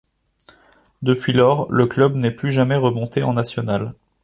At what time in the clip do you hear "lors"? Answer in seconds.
1.31-1.71